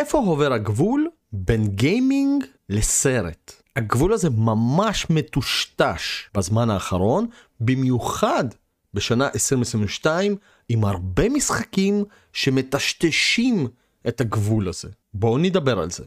[0.00, 3.52] איפה עובר הגבול בין גיימינג לסרט?
[3.76, 7.26] הגבול הזה ממש מטושטש בזמן האחרון,
[7.60, 8.44] במיוחד
[8.94, 10.36] בשנה 2022,
[10.68, 13.68] עם הרבה משחקים שמטשטשים
[14.08, 14.88] את הגבול הזה.
[15.14, 16.04] בואו נדבר על זה.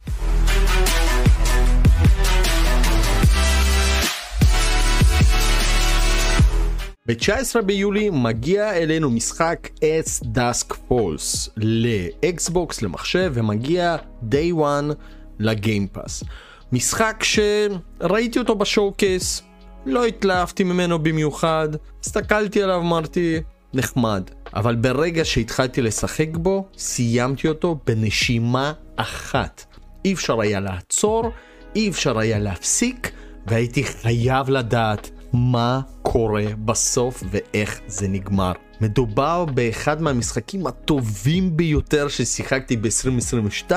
[7.07, 13.95] ב-19 ביולי מגיע אלינו משחק S Dusk Falls לאקסבוקס, למחשב, ומגיע
[14.31, 14.93] day one
[15.39, 16.23] לגיימפאס.
[16.71, 19.41] משחק שראיתי אותו בשואו קייס,
[19.85, 21.69] לא התלהבתי ממנו במיוחד,
[22.01, 23.39] הסתכלתי עליו, אמרתי,
[23.73, 24.23] נחמד.
[24.53, 29.65] אבל ברגע שהתחלתי לשחק בו, סיימתי אותו בנשימה אחת.
[30.05, 31.31] אי אפשר היה לעצור,
[31.75, 33.11] אי אפשר היה להפסיק,
[33.47, 38.51] והייתי חייב לדעת מה קורה בסוף ואיך זה נגמר.
[38.81, 43.71] מדובר באחד מהמשחקים הטובים ביותר ששיחקתי ב-2022,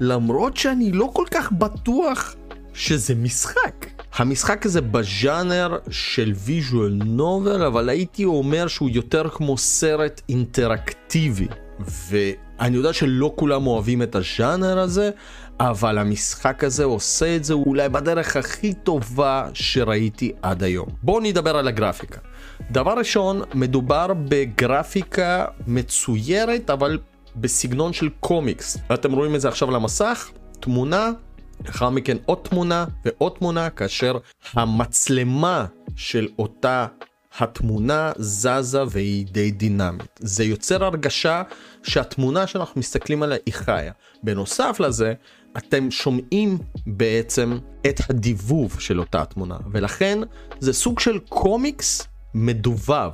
[0.00, 2.34] למרות שאני לא כל כך בטוח
[2.74, 3.86] שזה משחק.
[4.16, 11.46] המשחק הזה בז'אנר של ויז'ואל נובל, אבל הייתי אומר שהוא יותר כמו סרט אינטראקטיבי.
[11.80, 15.10] ואני יודע שלא כולם אוהבים את הז'אנר הזה,
[15.60, 20.88] אבל המשחק הזה עושה את זה אולי בדרך הכי טובה שראיתי עד היום.
[21.02, 22.20] בואו נדבר על הגרפיקה.
[22.70, 26.98] דבר ראשון, מדובר בגרפיקה מצוירת, אבל
[27.36, 28.78] בסגנון של קומיקס.
[28.94, 31.10] אתם רואים את זה עכשיו על המסך, תמונה,
[31.66, 34.18] לאחר מכן עוד תמונה ועוד תמונה, כאשר
[34.54, 36.86] המצלמה של אותה
[37.38, 40.20] התמונה זזה והיא די דינמית.
[40.20, 41.42] זה יוצר הרגשה
[41.82, 43.92] שהתמונה שאנחנו מסתכלים עליה היא חיה.
[44.22, 45.14] בנוסף לזה,
[45.58, 50.18] אתם שומעים בעצם את הדיבוב של אותה תמונה, ולכן
[50.60, 53.10] זה סוג של קומיקס מדובב.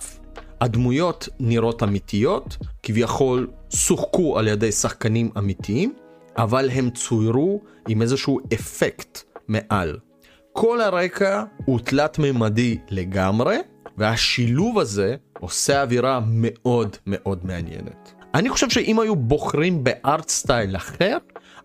[0.60, 5.94] הדמויות נראות אמיתיות, כביכול שוחקו על ידי שחקנים אמיתיים,
[6.36, 9.98] אבל הם צוירו עם איזשהו אפקט מעל.
[10.52, 13.56] כל הרקע הוא תלת מימדי לגמרי,
[13.98, 18.12] והשילוב הזה עושה אווירה מאוד מאוד מעניינת.
[18.34, 21.16] אני חושב שאם היו בוחרים בארט סטייל אחר,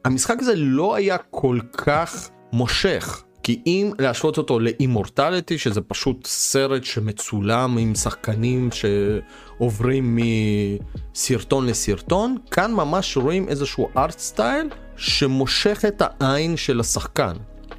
[0.07, 3.23] המשחק הזה לא היה כל כך מושך.
[3.43, 12.73] כי אם להשוות אותו לאימורטליטי, שזה פשוט סרט שמצולם עם שחקנים שעוברים מסרטון לסרטון, כאן
[12.73, 17.33] ממש רואים איזשהו ארט סטייל שמושך את העין של השחקן.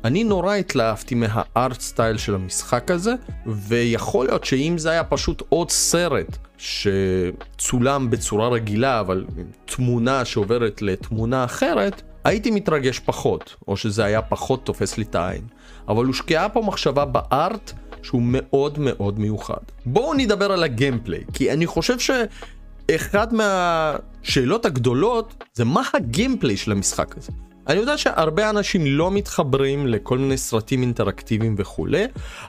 [0.04, 3.14] אני נורא התלהבתי מהארט סטייל של המשחק הזה,
[3.46, 9.24] ויכול להיות שאם זה היה פשוט עוד סרט שצולם בצורה רגילה, אבל
[9.64, 15.42] תמונה שעוברת לתמונה אחרת, הייתי מתרגש פחות, או שזה היה פחות תופס לי את העין.
[15.88, 19.62] אבל הושקעה פה מחשבה בארט שהוא מאוד מאוד מיוחד.
[19.86, 27.16] בואו נדבר על הגיימפליי, כי אני חושב שאחד מהשאלות הגדולות זה מה הגיימפליי של המשחק
[27.16, 27.32] הזה.
[27.68, 32.04] אני יודע שהרבה אנשים לא מתחברים לכל מיני סרטים אינטראקטיביים וכולי,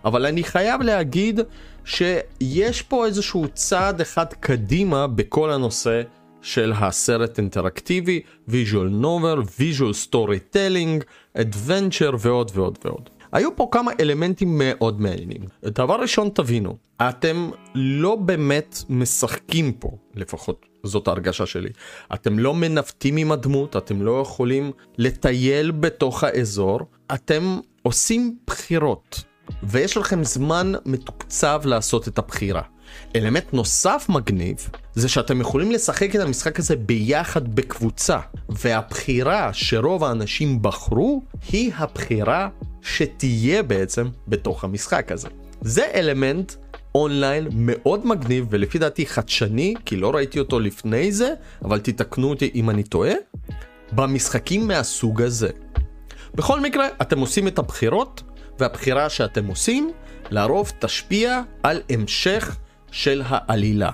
[0.06, 1.40] אבל אני חייב להגיד
[1.86, 6.02] שיש פה איזשהו צעד אחד קדימה בכל הנושא
[6.42, 11.04] של הסרט אינטראקטיבי, visual novel, visual storytelling,
[11.34, 13.10] adventure ועוד ועוד ועוד.
[13.32, 15.42] היו פה כמה אלמנטים מאוד מעניינים.
[15.64, 21.70] דבר ראשון תבינו, אתם לא באמת משחקים פה, לפחות זאת ההרגשה שלי.
[22.14, 26.80] אתם לא מנווטים עם הדמות, אתם לא יכולים לטייל בתוך האזור,
[27.14, 29.24] אתם עושים בחירות,
[29.64, 32.62] ויש לכם זמן מתוקצב לעשות את הבחירה.
[33.16, 38.20] אלמנט נוסף מגניב זה שאתם יכולים לשחק את המשחק הזה ביחד בקבוצה
[38.50, 42.50] והבחירה שרוב האנשים בחרו היא הבחירה
[42.82, 45.28] שתהיה בעצם בתוך המשחק הזה.
[45.62, 46.54] זה אלמנט
[46.96, 51.34] אונליין מאוד מגניב ולפי דעתי חדשני כי לא ראיתי אותו לפני זה
[51.66, 53.14] אבל תתקנו אותי אם אני טועה
[53.92, 55.50] במשחקים מהסוג הזה.
[56.36, 58.24] בכל מקרה אתם עושים את הבחירות
[58.60, 59.92] והבחירה שאתם עושים
[60.30, 62.56] לרוב תשפיע על המשך
[62.92, 63.90] של העלילה.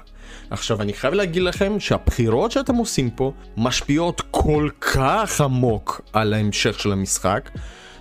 [0.49, 6.79] עכשיו אני חייב להגיד לכם שהבחירות שאתם עושים פה משפיעות כל כך עמוק על ההמשך
[6.79, 7.49] של המשחק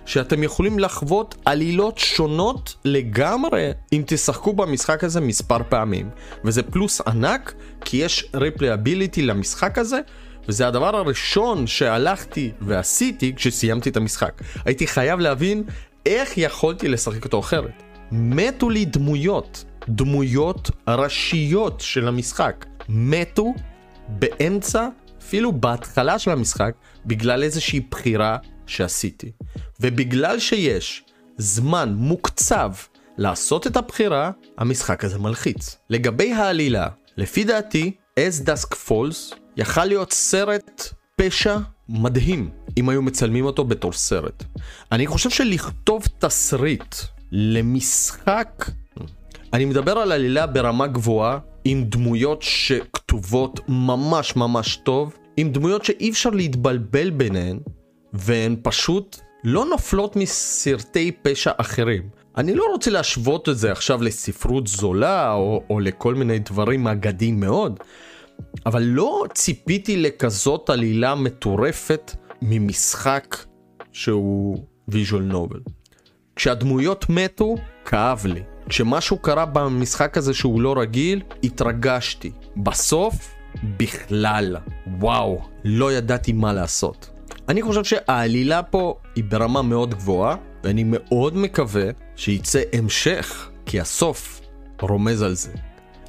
[0.05, 6.09] שאתם יכולים לחוות עלילות שונות לגמרי אם תשחקו במשחק הזה מספר פעמים.
[6.43, 7.53] וזה פלוס ענק
[7.85, 9.99] כי יש ריפליאביליטי למשחק הזה
[10.47, 14.41] וזה הדבר הראשון שהלכתי ועשיתי כשסיימתי את המשחק.
[14.65, 15.63] הייתי חייב להבין
[16.05, 17.83] איך יכולתי לשחק אותו אחרת.
[18.11, 23.53] מתו לי דמויות דמויות ראשיות של המשחק מתו
[24.07, 24.87] באמצע,
[25.21, 26.71] אפילו בהתחלה של המשחק,
[27.05, 28.37] בגלל איזושהי בחירה
[28.67, 29.31] שעשיתי.
[29.79, 31.03] ובגלל שיש
[31.37, 32.71] זמן מוקצב
[33.17, 35.77] לעשות את הבחירה, המשחק הזה מלחיץ.
[35.89, 36.87] לגבי העלילה,
[37.17, 41.57] לפי דעתי, As Dusk Falls יכל להיות סרט פשע
[41.89, 44.43] מדהים אם היו מצלמים אותו בתור סרט.
[44.91, 46.95] אני חושב שלכתוב תסריט
[47.31, 48.65] למשחק,
[49.55, 56.09] אני מדבר על עלילה ברמה גבוהה, עם דמויות שכתובות ממש ממש טוב, עם דמויות שאי
[56.09, 57.59] אפשר להתבלבל ביניהן,
[58.13, 62.09] והן פשוט לא נופלות מסרטי פשע אחרים.
[62.37, 67.39] אני לא רוצה להשוות את זה עכשיו לספרות זולה או, או לכל מיני דברים אגדיים
[67.39, 67.79] מאוד,
[68.65, 73.37] אבל לא ציפיתי לכזאת עלילה מטורפת ממשחק
[73.91, 75.59] שהוא ויז'ואל נובל.
[76.35, 77.55] כשהדמויות מתו,
[77.85, 78.54] כאב לי.
[78.69, 82.31] כשמשהו קרה במשחק הזה שהוא לא רגיל, התרגשתי.
[82.57, 83.31] בסוף,
[83.77, 84.57] בכלל.
[84.99, 87.09] וואו, לא ידעתי מה לעשות.
[87.49, 94.41] אני חושב שהעלילה פה היא ברמה מאוד גבוהה, ואני מאוד מקווה שייצא המשך, כי הסוף
[94.81, 95.51] רומז על זה.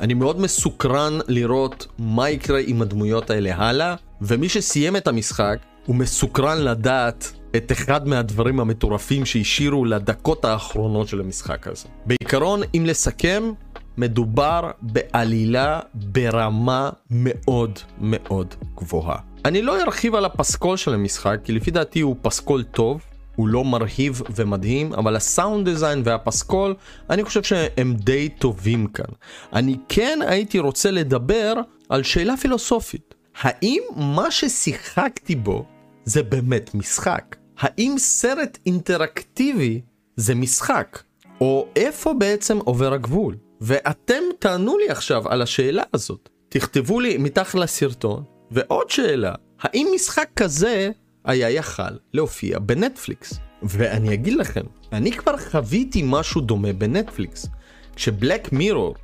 [0.00, 5.56] אני מאוד מסוקרן לראות מה יקרה עם הדמויות האלה הלאה, ומי שסיים את המשחק,
[5.86, 11.88] הוא מסוקרן לדעת את אחד מהדברים המטורפים שהשאירו לדקות האחרונות של המשחק הזה.
[12.06, 13.52] בעיקרון, אם לסכם,
[13.96, 19.16] מדובר בעלילה ברמה מאוד מאוד גבוהה.
[19.44, 23.00] אני לא ארחיב על הפסקול של המשחק, כי לפי דעתי הוא פסקול טוב,
[23.36, 26.74] הוא לא מרהיב ומדהים, אבל הסאונד דיזיין והפסקול,
[27.10, 29.14] אני חושב שהם די טובים כאן.
[29.52, 31.54] אני כן הייתי רוצה לדבר
[31.88, 33.14] על שאלה פילוסופית.
[33.40, 35.64] האם מה ששיחקתי בו
[36.06, 37.36] זה באמת משחק?
[37.58, 39.80] האם סרט אינטראקטיבי
[40.16, 41.02] זה משחק?
[41.40, 43.36] או איפה בעצם עובר הגבול?
[43.60, 46.28] ואתם תענו לי עכשיו על השאלה הזאת.
[46.48, 48.24] תכתבו לי מתחת לסרטון.
[48.50, 50.90] ועוד שאלה, האם משחק כזה
[51.24, 51.82] היה יכל
[52.14, 53.38] להופיע בנטפליקס?
[53.62, 57.46] ואני אגיד לכם, אני כבר חוויתי משהו דומה בנטפליקס.
[57.96, 58.94] כשבלק מירור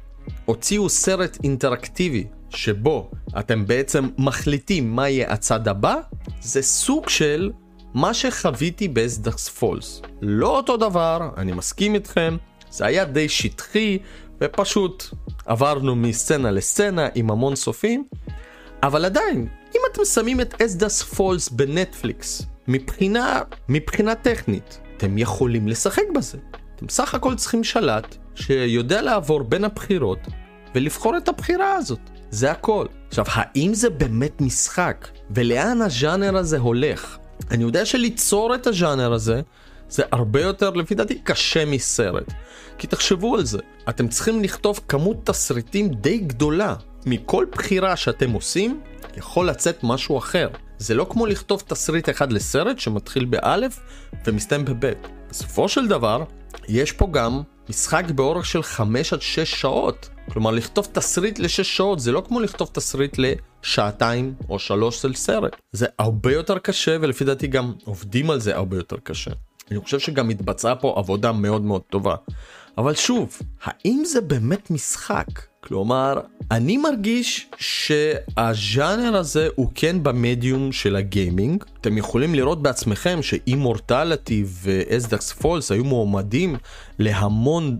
[0.45, 5.97] הוציאו סרט אינטראקטיבי שבו אתם בעצם מחליטים מה יהיה הצד הבא,
[6.41, 7.51] זה סוג של
[7.95, 10.03] מה שחוויתי באסדקס פולס.
[10.23, 12.37] לא אותו דבר, אני מסכים איתכם,
[12.71, 13.99] זה היה די שטחי
[14.41, 15.05] ופשוט
[15.47, 18.05] עברנו מסצנה לסצנה עם המון סופים,
[18.83, 26.03] אבל עדיין, אם אתם שמים את אסדס פולס בנטפליקס, מבחינה, מבחינה טכנית, אתם יכולים לשחק
[26.15, 26.39] בזה.
[26.77, 30.19] אתם סך הכל צריכים שלט שיודע לעבור בין הבחירות
[30.75, 32.01] ולבחור את הבחירה הזאת.
[32.31, 32.87] זה הכל.
[33.09, 35.09] עכשיו, האם זה באמת משחק?
[35.31, 37.19] ולאן הז'אנר הזה הולך?
[37.51, 39.41] אני יודע שליצור את הז'אנר הזה
[39.89, 42.33] זה הרבה יותר לפי דעתי קשה מסרט.
[42.79, 43.59] כי תחשבו על זה,
[43.89, 46.75] אתם צריכים לכתוב כמות תסריטים די גדולה.
[47.07, 48.81] מכל בחירה שאתם עושים,
[49.17, 50.49] יכול לצאת משהו אחר.
[50.79, 53.81] זה לא כמו לכתוב תסריט אחד לסרט שמתחיל באלף
[54.27, 55.09] ומסתיים בבית.
[55.31, 56.25] בסופו של דבר,
[56.69, 60.09] יש פה גם משחק באורך של 5 עד 6 שעות.
[60.33, 65.57] כלומר, לכתוב תסריט ל-6 שעות זה לא כמו לכתוב תסריט לשעתיים או שלוש של סרט.
[65.73, 69.31] זה הרבה יותר קשה ולפי דעתי גם עובדים על זה הרבה יותר קשה.
[69.71, 72.15] אני חושב שגם התבצעה פה עבודה מאוד מאוד טובה.
[72.79, 75.52] אבל שוב, האם זה באמת משחק?
[75.67, 76.21] כלומר,
[76.51, 81.65] אני מרגיש שהז'אנר הזה הוא כן במדיום של הגיימינג.
[81.81, 86.57] אתם יכולים לראות בעצמכם ש Immortality ו As Dusk Falls היו מועמדים
[86.99, 87.79] להמון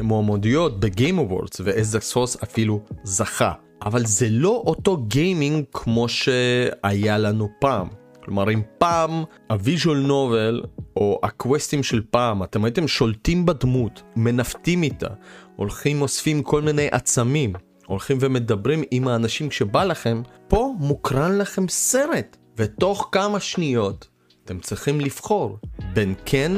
[0.00, 3.52] מועמדויות ב Game Awards ו As Dusk Falls אפילו זכה.
[3.84, 7.88] אבל זה לא אותו גיימינג כמו שהיה לנו פעם.
[8.24, 10.62] כלומר אם פעם ה visual novel
[10.96, 15.08] או הקווסטים של פעם אתם הייתם שולטים בדמות, מנווטים איתה,
[15.56, 17.52] הולכים אוספים כל מיני עצמים,
[17.86, 24.08] הולכים ומדברים עם האנשים כשבא לכם, פה מוקרן לכם סרט, ותוך כמה שניות
[24.44, 25.58] אתם צריכים לבחור
[25.92, 26.52] בין כן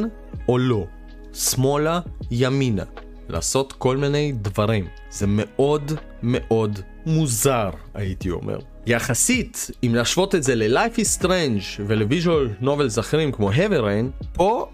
[0.49, 0.87] או לא,
[1.33, 2.01] שמאלה,
[2.31, 2.85] ימינה,
[3.29, 4.87] לעשות כל מיני דברים.
[5.11, 8.59] זה מאוד מאוד מוזר, הייתי אומר.
[8.87, 14.69] יחסית, אם להשוות את זה ל-Life is Strange ולוויז'ואל נובלס אחרים כמו Heavy Rain, פה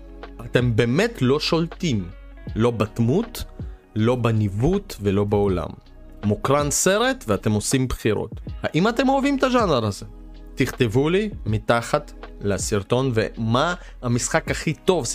[0.45, 2.09] אתם באמת לא שולטים,
[2.57, 3.45] לא בדמות,
[3.97, 5.69] לא בניווט ולא בעולם.
[6.25, 8.31] מוקרן סרט ואתם עושים בחירות.
[8.63, 10.07] האם אתם אוהבים את הז'אנר הזה?
[10.55, 15.07] תכתבו לי מתחת לסרטון ומה המשחק הכי טוב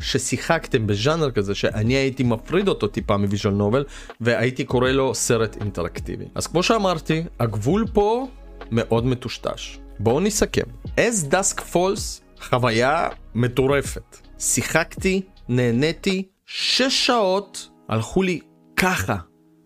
[0.00, 3.84] ששיחקתם בז'אנר כזה שאני הייתי מפריד אותו טיפה מוויז'ל נובל
[4.20, 6.24] והייתי קורא לו סרט אינטראקטיבי.
[6.34, 8.26] אז כמו שאמרתי, הגבול פה
[8.70, 9.78] מאוד מטושטש.
[9.98, 10.62] בואו נסכם.
[10.86, 14.16] As Dusk Falls חוויה מטורפת.
[14.38, 18.40] שיחקתי, נהניתי, שש שעות הלכו לי
[18.76, 19.16] ככה,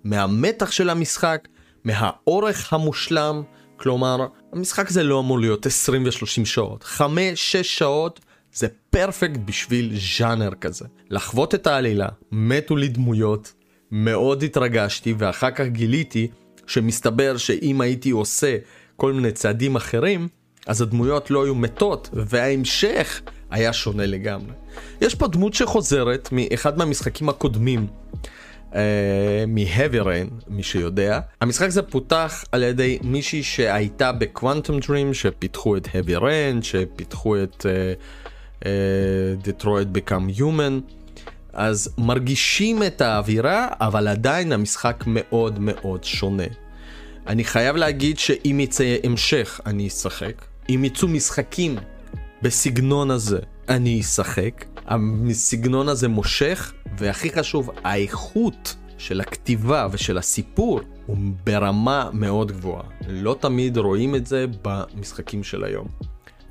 [0.04, 1.48] מהמתח של המשחק,
[1.84, 3.42] מהאורך המושלם,
[3.76, 7.02] כלומר, המשחק הזה לא אמור להיות 20 ו-30 שעות, 5-6
[7.62, 8.20] שעות
[8.52, 10.84] זה פרפקט בשביל ז'אנר כזה.
[11.10, 13.52] לחוות את העלילה, מתו לי דמויות,
[13.90, 16.28] מאוד התרגשתי ואחר כך גיליתי
[16.66, 18.56] שמסתבר שאם הייתי עושה
[18.96, 20.28] כל מיני צעדים אחרים,
[20.66, 24.52] אז הדמויות לא היו מתות, וההמשך היה שונה לגמרי.
[25.00, 27.86] יש פה דמות שחוזרת מאחד מהמשחקים הקודמים,
[29.46, 31.20] מ-Heavy Rain, מי שיודע.
[31.40, 38.62] המשחק הזה פותח על ידי מישהי שהייתה בקוואנטום דרים, שפיתחו את Rain, שפיתחו את uh,
[38.62, 38.66] uh,
[39.44, 40.92] Detroit Become Human.
[41.52, 46.46] אז מרגישים את האווירה, אבל עדיין המשחק מאוד מאוד שונה.
[47.26, 50.44] אני חייב להגיד שאם יצא המשך, אני אשחק.
[50.68, 51.76] אם יצאו משחקים
[52.44, 54.64] בסגנון הזה, אני אשחק.
[54.86, 62.82] הסגנון הזה מושך, והכי חשוב, האיכות של הכתיבה ושל הסיפור הוא ברמה מאוד גבוהה.
[63.08, 65.86] לא תמיד רואים את זה במשחקים של היום.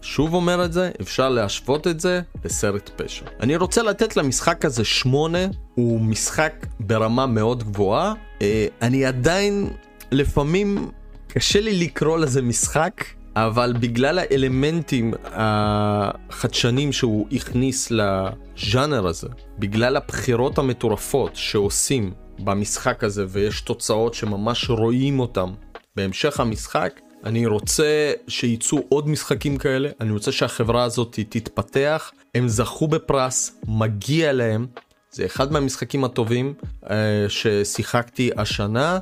[0.02, 3.26] שוב אומר את זה, אפשר להשוות את זה לסרט פשע.
[3.40, 5.46] אני רוצה לתת למשחק הזה שמונה,
[5.76, 8.14] הוא משחק ברמה מאוד גבוהה.
[8.42, 9.70] אה, אני עדיין,
[10.12, 10.92] לפעמים
[11.28, 13.04] קשה לי לקרוא לזה משחק,
[13.36, 19.28] אבל בגלל האלמנטים החדשנים שהוא הכניס לז'אנר הזה,
[19.60, 25.50] בגלל הבחירות המטורפות שעושים במשחק הזה ויש תוצאות שממש רואים אותם
[25.96, 32.88] בהמשך המשחק, אני רוצה שייצאו עוד משחקים כאלה, אני רוצה שהחברה הזאת תתפתח, הם זכו
[32.88, 34.66] בפרס, מגיע להם,
[35.12, 36.88] זה אחד מהמשחקים הטובים uh,
[37.28, 39.00] ששיחקתי השנה,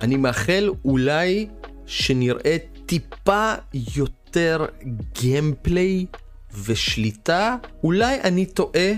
[0.00, 1.46] ואני מאחל אולי
[1.90, 2.56] שנראה
[2.86, 3.52] טיפה
[3.96, 4.66] יותר
[5.12, 6.06] גיימפליי
[6.64, 8.90] ושליטה, אולי אני טועה,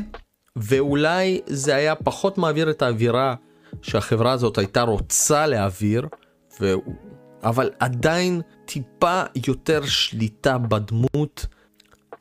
[0.56, 3.34] ואולי זה היה פחות מעביר את האווירה
[3.82, 6.06] שהחברה הזאת הייתה רוצה להעביר,
[6.61, 6.75] ו...
[7.42, 11.46] אבל עדיין טיפה יותר שליטה בדמות,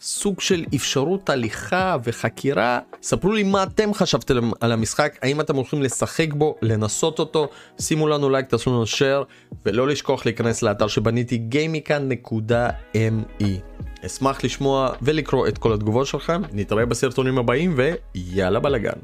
[0.01, 2.79] סוג של אפשרות הליכה וחקירה.
[3.01, 8.07] ספרו לי מה אתם חשבתם על המשחק, האם אתם הולכים לשחק בו, לנסות אותו, שימו
[8.07, 9.23] לנו לייק, תעשו לנו שייר,
[9.65, 13.45] ולא לשכוח להיכנס לאתר שבניתי gamican.me.
[14.05, 18.99] אשמח לשמוע ולקרוא את כל התגובות שלכם, נתראה בסרטונים הבאים ויאללה בלאגן.